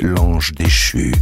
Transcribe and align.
l'ange 0.00 0.52
déchu. 0.52 1.12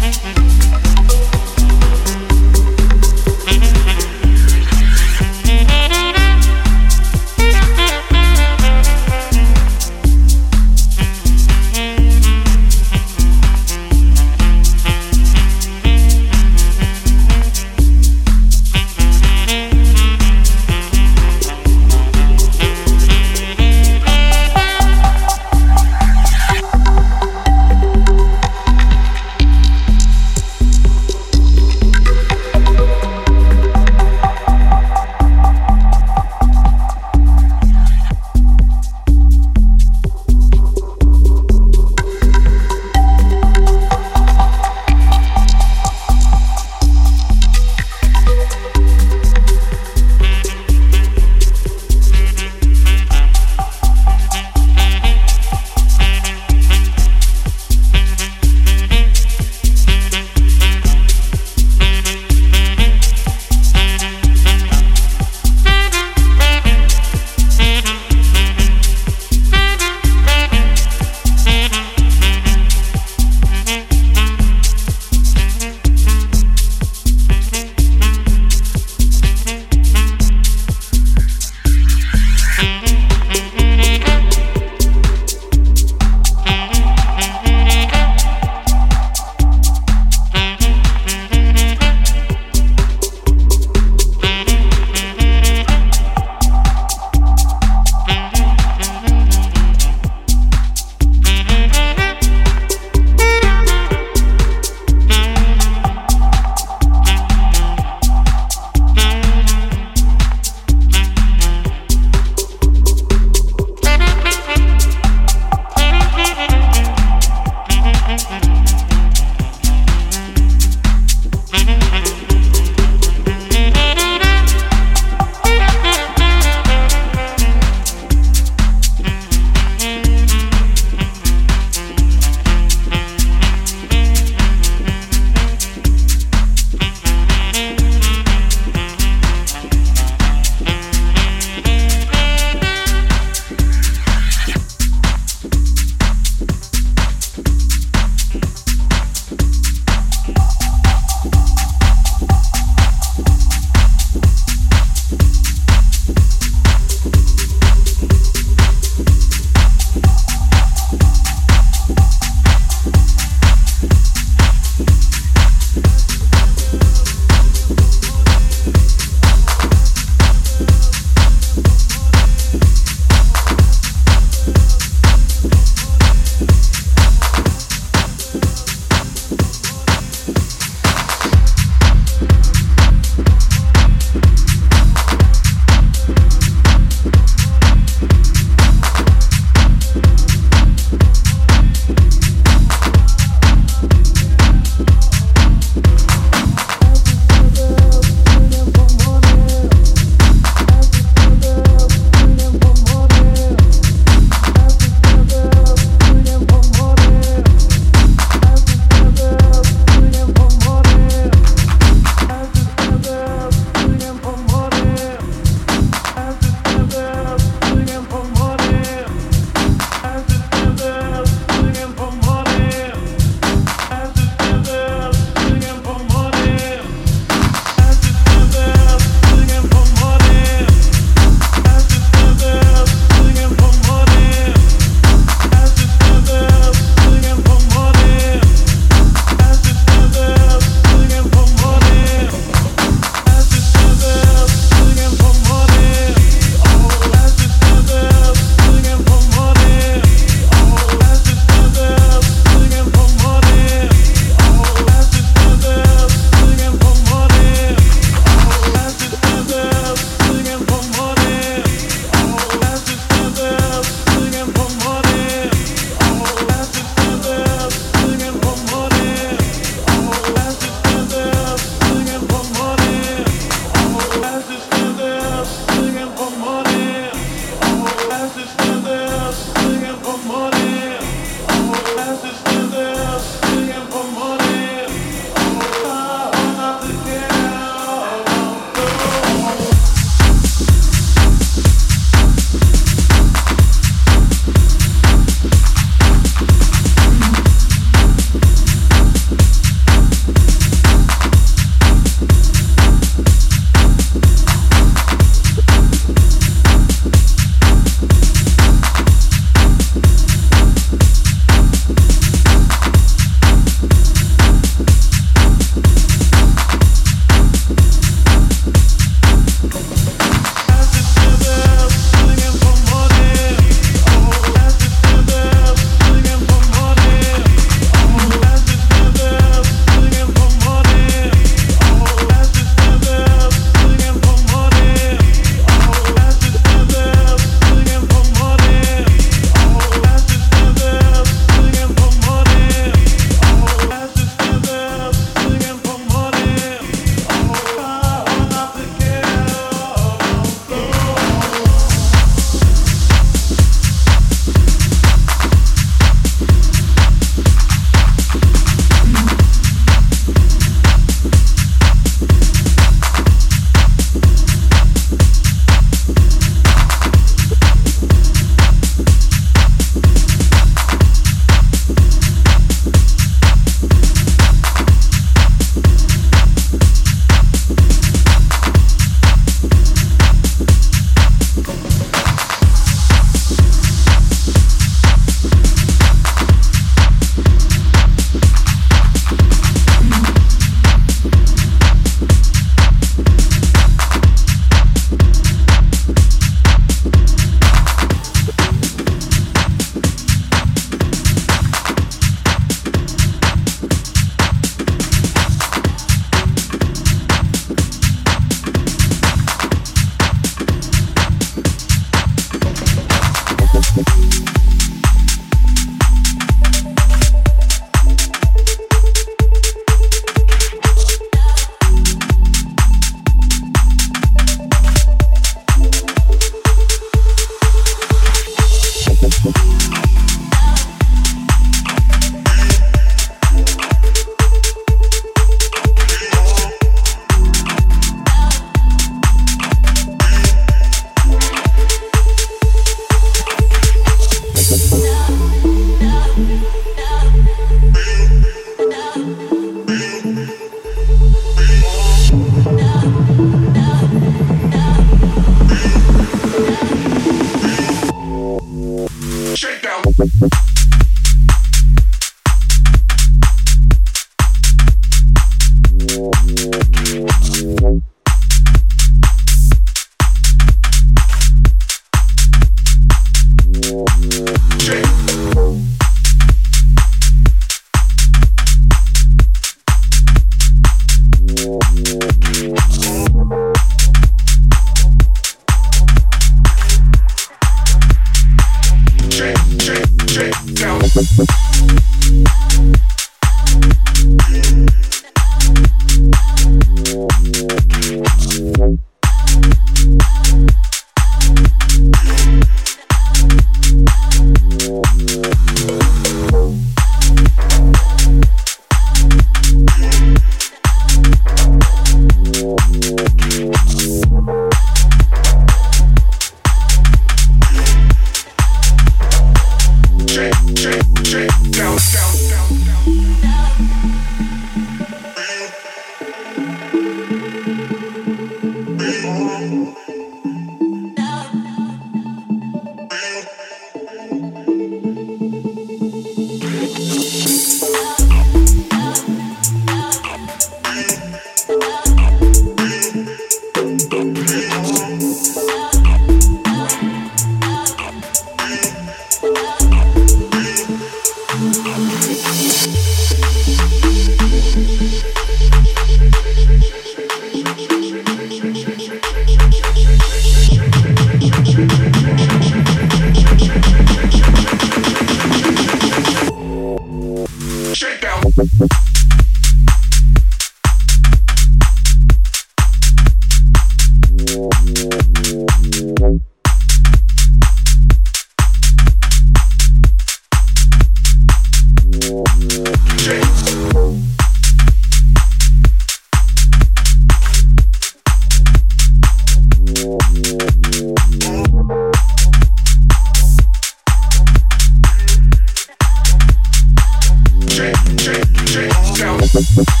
Thank 599.61 599.89
you. 599.89 600.00